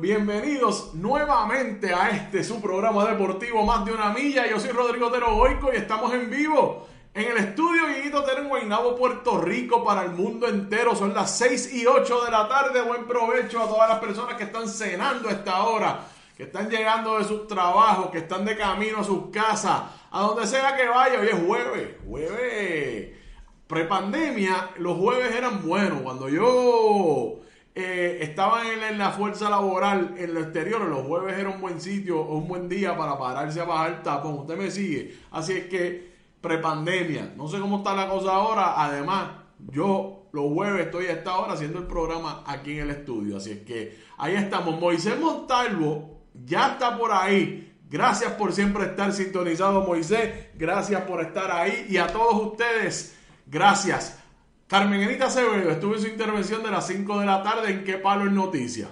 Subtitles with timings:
[0.00, 4.46] Bienvenidos nuevamente a este su programa deportivo Más de una milla.
[4.48, 8.48] Yo soy Rodrigo Tero Goico y estamos en vivo en el estudio Guiguito Tero en
[8.48, 10.96] Guaynabo, Puerto Rico, para el mundo entero.
[10.96, 12.80] Son las 6 y 8 de la tarde.
[12.80, 17.18] Buen provecho a todas las personas que están cenando a esta hora, que están llegando
[17.18, 21.20] de sus trabajos, que están de camino a sus casas, a donde sea que vaya.
[21.20, 23.18] Hoy es jueves, jueves.
[23.66, 26.00] Prepandemia, los jueves eran buenos.
[26.00, 27.40] Cuando yo
[27.80, 32.22] eh, estaban en, la fuerza laboral en lo exterior, los jueves era un buen sitio,
[32.22, 34.40] un buen día para pararse a bajar tapón.
[34.40, 35.16] Usted me sigue.
[35.30, 38.82] Así es que, prepandemia, no sé cómo está la cosa ahora.
[38.82, 39.30] Además,
[39.70, 43.36] yo los jueves estoy a esta hora haciendo el programa aquí en el estudio.
[43.36, 44.80] Así es que ahí estamos.
[44.80, 47.76] Moisés Montalvo ya está por ahí.
[47.88, 50.48] Gracias por siempre estar sintonizado, Moisés.
[50.56, 51.86] Gracias por estar ahí.
[51.88, 54.17] Y a todos ustedes, gracias
[54.68, 57.94] Carmen Enita Acevedo estuvo en su intervención de las 5 de la tarde en Qué
[57.94, 58.90] Palo en Noticias.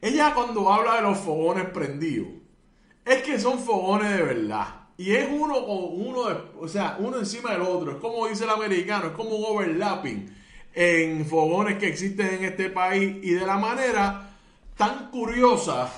[0.00, 2.28] Ella cuando habla de los fogones prendidos,
[3.04, 4.66] es que son fogones de verdad.
[4.96, 6.22] Y es uno con uno,
[6.58, 7.92] o sea, uno encima del otro.
[7.92, 10.34] Es como dice el americano, es como un overlapping
[10.72, 14.36] en fogones que existen en este país y de la manera
[14.74, 15.92] tan curiosa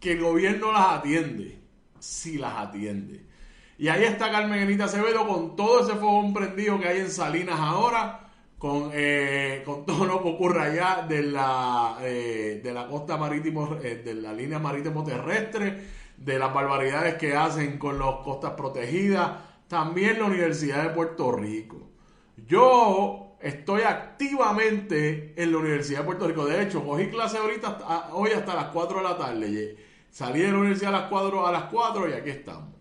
[0.00, 1.56] que el gobierno las atiende.
[2.00, 3.30] Si las atiende.
[3.80, 7.58] Y ahí está Carmen Enita Acevedo con todo ese fogón prendido que hay en Salinas
[7.58, 13.16] ahora, con, eh, con todo lo que ocurre allá de la, eh, de la costa
[13.16, 15.82] marítimo, eh, de la línea marítimo terrestre,
[16.14, 19.30] de las barbaridades que hacen con las costas protegidas,
[19.66, 21.88] también la Universidad de Puerto Rico.
[22.36, 26.44] Yo estoy activamente en la Universidad de Puerto Rico.
[26.44, 29.76] De hecho, cogí clase ahorita, hoy hasta las 4 de la tarde.
[30.10, 32.79] Salí de la universidad a las 4, a las 4 y aquí estamos.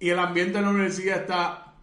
[0.00, 1.74] Y el ambiente en la universidad está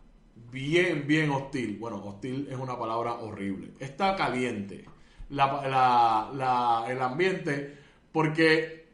[0.51, 1.77] bien, bien hostil.
[1.79, 3.71] Bueno, hostil es una palabra horrible.
[3.79, 4.85] Está caliente
[5.29, 7.77] el ambiente
[8.12, 8.85] porque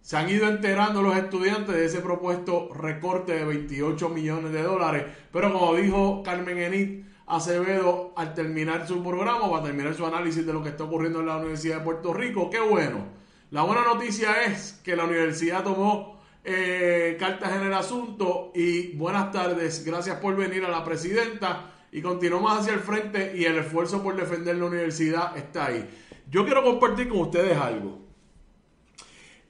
[0.00, 5.04] se han ido enterando los estudiantes de ese propuesto recorte de 28 millones de dólares.
[5.32, 10.46] Pero como dijo Carmen Enit Acevedo al terminar su programa, va a terminar su análisis
[10.46, 13.04] de lo que está ocurriendo en la Universidad de Puerto Rico, qué bueno.
[13.50, 16.15] La buena noticia es que la universidad tomó
[16.48, 19.84] eh, cartas en el asunto y buenas tardes.
[19.84, 24.14] Gracias por venir a la presidenta y continuamos hacia el frente y el esfuerzo por
[24.14, 25.90] defender la universidad está ahí.
[26.30, 27.98] Yo quiero compartir con ustedes algo.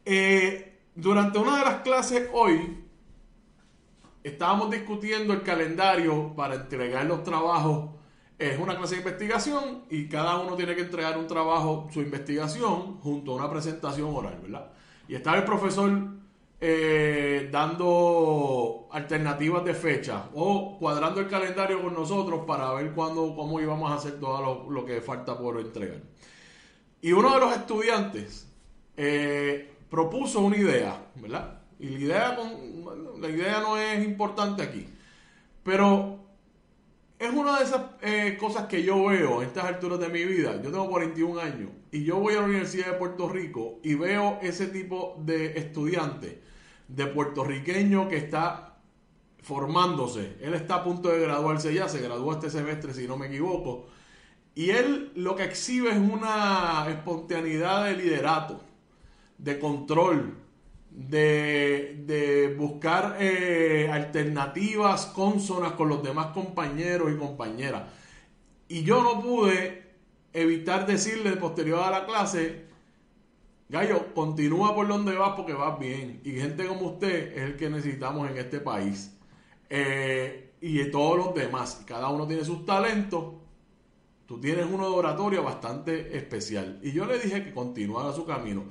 [0.07, 2.83] Eh, durante una de las clases hoy,
[4.25, 7.91] estábamos discutiendo el calendario para entregar los trabajos.
[8.39, 13.01] Es una clase de investigación y cada uno tiene que entregar un trabajo, su investigación,
[13.03, 14.73] junto a una presentación oral, ¿verdad?
[15.09, 16.17] Y estaba el profesor
[16.61, 23.61] eh, dando alternativas de fecha o cuadrando el calendario con nosotros para ver cuándo, cómo
[23.61, 26.01] íbamos a hacer todo lo, que falta por entregar.
[27.03, 28.51] Y uno de los estudiantes
[28.97, 31.61] eh, propuso una idea, ¿verdad?
[31.79, 32.39] Y la idea,
[33.21, 34.89] la idea no es importante aquí,
[35.63, 36.19] pero
[37.19, 40.63] es una de esas eh, cosas que yo veo en estas alturas de mi vida.
[40.63, 44.39] Yo tengo 41 años y yo voy a la Universidad de Puerto Rico y veo
[44.43, 46.41] ese tipo de estudiante,
[46.87, 48.79] de puertorriqueño que está
[49.43, 50.37] formándose.
[50.41, 53.87] Él está a punto de graduarse ya, se graduó este semestre si no me equivoco.
[54.55, 58.61] Y él lo que exhibe es una espontaneidad de liderato,
[59.37, 60.46] de control,
[60.97, 67.83] de, buscar eh, alternativas consonas con los demás compañeros y compañeras.
[68.69, 69.85] Y yo no pude
[70.33, 72.67] evitar decirle posterior a la clase,
[73.69, 76.21] Gallo, continúa por donde vas porque vas bien.
[76.25, 79.13] Y gente como usted es el que necesitamos en este país.
[79.69, 81.83] Eh, y de todos los demás.
[81.87, 83.35] Cada uno tiene sus talentos.
[84.27, 86.79] Tú tienes uno de oratoria bastante especial.
[86.83, 88.65] Y yo le dije que continuara su camino.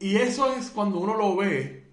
[0.00, 1.84] Y eso es cuando uno lo ve,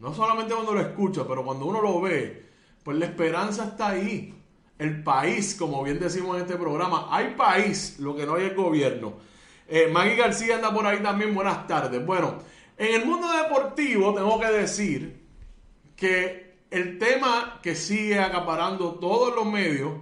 [0.00, 2.44] no solamente cuando lo escucha, pero cuando uno lo ve,
[2.82, 4.34] pues la esperanza está ahí.
[4.76, 8.56] El país, como bien decimos en este programa, hay país, lo que no hay es
[8.56, 9.14] gobierno.
[9.68, 12.04] Eh, Maggie García anda por ahí también, buenas tardes.
[12.04, 12.38] Bueno,
[12.76, 15.26] en el mundo deportivo tengo que decir
[15.94, 19.92] que el tema que sigue acaparando todos los medios,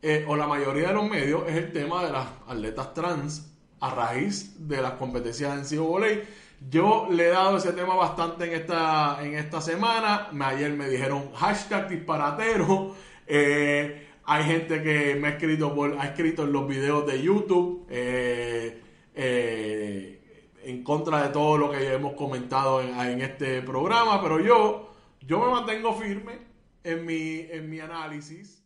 [0.00, 3.52] eh, o la mayoría de los medios, es el tema de las atletas trans
[3.86, 6.22] a raíz de las competencias en Cibo Voley.
[6.70, 10.30] Yo le he dado ese tema bastante en esta, en esta semana.
[10.40, 12.94] Ayer me dijeron hashtag disparatero.
[13.26, 18.82] Eh, hay gente que me ha escrito, ha escrito en los videos de YouTube eh,
[19.14, 24.20] eh, en contra de todo lo que hemos comentado en, en, este programa.
[24.22, 24.90] Pero yo,
[25.20, 26.38] yo me mantengo firme
[26.82, 28.65] en mi, en mi análisis.